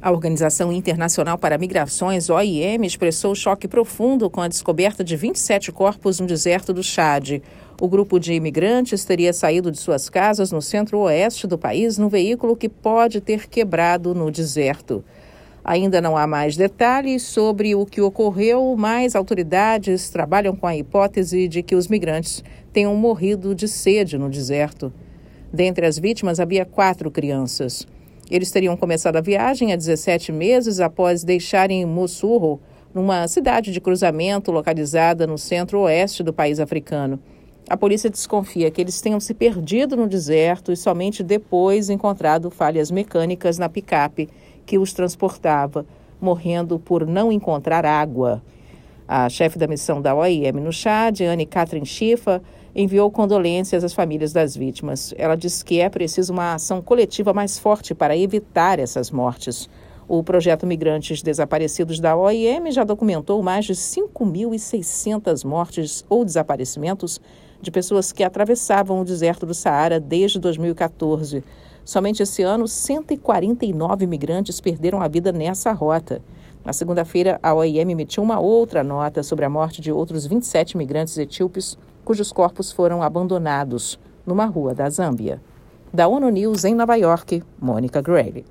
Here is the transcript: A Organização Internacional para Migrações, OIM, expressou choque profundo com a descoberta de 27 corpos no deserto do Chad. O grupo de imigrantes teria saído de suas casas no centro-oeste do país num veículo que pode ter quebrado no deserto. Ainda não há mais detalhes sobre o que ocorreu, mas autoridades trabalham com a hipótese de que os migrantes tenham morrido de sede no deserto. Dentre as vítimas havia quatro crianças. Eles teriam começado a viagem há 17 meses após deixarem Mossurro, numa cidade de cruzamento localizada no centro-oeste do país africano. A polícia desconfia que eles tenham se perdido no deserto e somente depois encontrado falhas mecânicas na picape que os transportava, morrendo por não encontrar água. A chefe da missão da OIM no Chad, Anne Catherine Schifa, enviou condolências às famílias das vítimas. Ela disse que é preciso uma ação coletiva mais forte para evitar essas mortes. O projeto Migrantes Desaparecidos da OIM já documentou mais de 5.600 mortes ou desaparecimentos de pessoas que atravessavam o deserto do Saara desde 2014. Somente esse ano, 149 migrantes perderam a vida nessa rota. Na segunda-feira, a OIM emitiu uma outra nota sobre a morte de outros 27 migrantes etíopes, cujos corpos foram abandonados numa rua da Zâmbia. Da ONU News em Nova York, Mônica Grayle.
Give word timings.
A 0.00 0.12
Organização 0.12 0.72
Internacional 0.72 1.36
para 1.36 1.58
Migrações, 1.58 2.30
OIM, 2.30 2.84
expressou 2.84 3.34
choque 3.34 3.66
profundo 3.66 4.30
com 4.30 4.40
a 4.40 4.46
descoberta 4.46 5.02
de 5.02 5.16
27 5.16 5.72
corpos 5.72 6.20
no 6.20 6.26
deserto 6.26 6.72
do 6.72 6.84
Chad. 6.84 7.42
O 7.80 7.88
grupo 7.88 8.20
de 8.20 8.32
imigrantes 8.32 9.04
teria 9.04 9.32
saído 9.32 9.72
de 9.72 9.78
suas 9.78 10.08
casas 10.08 10.52
no 10.52 10.62
centro-oeste 10.62 11.48
do 11.48 11.58
país 11.58 11.98
num 11.98 12.08
veículo 12.08 12.54
que 12.54 12.68
pode 12.68 13.20
ter 13.20 13.48
quebrado 13.48 14.14
no 14.14 14.30
deserto. 14.30 15.04
Ainda 15.64 16.00
não 16.00 16.16
há 16.16 16.28
mais 16.28 16.56
detalhes 16.56 17.24
sobre 17.24 17.74
o 17.74 17.84
que 17.84 18.00
ocorreu, 18.00 18.76
mas 18.78 19.16
autoridades 19.16 20.10
trabalham 20.10 20.54
com 20.54 20.68
a 20.68 20.76
hipótese 20.76 21.48
de 21.48 21.60
que 21.60 21.74
os 21.74 21.88
migrantes 21.88 22.44
tenham 22.72 22.94
morrido 22.94 23.52
de 23.52 23.66
sede 23.66 24.16
no 24.16 24.30
deserto. 24.30 24.92
Dentre 25.52 25.86
as 25.86 25.98
vítimas 25.98 26.38
havia 26.38 26.64
quatro 26.64 27.10
crianças. 27.10 27.84
Eles 28.30 28.50
teriam 28.50 28.76
começado 28.76 29.16
a 29.16 29.22
viagem 29.22 29.72
há 29.72 29.76
17 29.76 30.32
meses 30.32 30.80
após 30.80 31.24
deixarem 31.24 31.86
Mossurro, 31.86 32.60
numa 32.92 33.26
cidade 33.26 33.72
de 33.72 33.80
cruzamento 33.80 34.52
localizada 34.52 35.26
no 35.26 35.38
centro-oeste 35.38 36.22
do 36.22 36.32
país 36.32 36.60
africano. 36.60 37.18
A 37.70 37.76
polícia 37.76 38.10
desconfia 38.10 38.70
que 38.70 38.80
eles 38.80 39.00
tenham 39.00 39.20
se 39.20 39.32
perdido 39.32 39.96
no 39.96 40.06
deserto 40.06 40.72
e 40.72 40.76
somente 40.76 41.22
depois 41.22 41.88
encontrado 41.88 42.50
falhas 42.50 42.90
mecânicas 42.90 43.56
na 43.58 43.68
picape 43.68 44.28
que 44.66 44.78
os 44.78 44.92
transportava, 44.92 45.86
morrendo 46.20 46.78
por 46.78 47.06
não 47.06 47.32
encontrar 47.32 47.86
água. 47.86 48.42
A 49.10 49.26
chefe 49.30 49.58
da 49.58 49.66
missão 49.66 50.02
da 50.02 50.14
OIM 50.14 50.52
no 50.60 50.70
Chad, 50.70 51.22
Anne 51.22 51.46
Catherine 51.46 51.86
Schifa, 51.86 52.42
enviou 52.76 53.10
condolências 53.10 53.82
às 53.82 53.94
famílias 53.94 54.34
das 54.34 54.54
vítimas. 54.54 55.14
Ela 55.16 55.34
disse 55.34 55.64
que 55.64 55.80
é 55.80 55.88
preciso 55.88 56.30
uma 56.30 56.52
ação 56.52 56.82
coletiva 56.82 57.32
mais 57.32 57.58
forte 57.58 57.94
para 57.94 58.14
evitar 58.14 58.78
essas 58.78 59.10
mortes. 59.10 59.66
O 60.06 60.22
projeto 60.22 60.66
Migrantes 60.66 61.22
Desaparecidos 61.22 61.98
da 62.00 62.14
OIM 62.14 62.70
já 62.70 62.84
documentou 62.84 63.42
mais 63.42 63.64
de 63.64 63.72
5.600 63.72 65.42
mortes 65.42 66.04
ou 66.06 66.22
desaparecimentos 66.22 67.18
de 67.62 67.70
pessoas 67.70 68.12
que 68.12 68.22
atravessavam 68.22 69.00
o 69.00 69.04
deserto 69.06 69.46
do 69.46 69.54
Saara 69.54 69.98
desde 69.98 70.38
2014. 70.38 71.42
Somente 71.82 72.22
esse 72.22 72.42
ano, 72.42 72.68
149 72.68 74.06
migrantes 74.06 74.60
perderam 74.60 75.00
a 75.00 75.08
vida 75.08 75.32
nessa 75.32 75.72
rota. 75.72 76.20
Na 76.64 76.72
segunda-feira, 76.72 77.38
a 77.42 77.54
OIM 77.54 77.90
emitiu 77.90 78.22
uma 78.22 78.38
outra 78.38 78.82
nota 78.84 79.22
sobre 79.22 79.44
a 79.44 79.50
morte 79.50 79.80
de 79.80 79.92
outros 79.92 80.26
27 80.26 80.76
migrantes 80.76 81.16
etíopes, 81.16 81.78
cujos 82.04 82.32
corpos 82.32 82.72
foram 82.72 83.02
abandonados 83.02 83.98
numa 84.26 84.44
rua 84.44 84.74
da 84.74 84.88
Zâmbia. 84.90 85.40
Da 85.92 86.06
ONU 86.06 86.28
News 86.28 86.64
em 86.64 86.74
Nova 86.74 86.96
York, 86.96 87.42
Mônica 87.60 88.02
Grayle. 88.02 88.44